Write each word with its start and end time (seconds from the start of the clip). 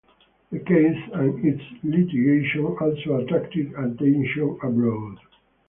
The 0.51 0.57
case 0.57 0.97
and 1.13 1.45
its 1.45 1.61
litigation 1.83 2.65
also 2.65 3.17
attracted 3.17 3.71
attention 3.77 4.57
abroad. 4.63 5.19